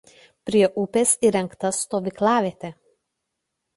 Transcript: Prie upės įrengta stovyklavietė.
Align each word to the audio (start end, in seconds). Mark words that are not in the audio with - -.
Prie 0.49 0.61
upės 0.83 1.11
įrengta 1.29 1.71
stovyklavietė. 1.83 2.73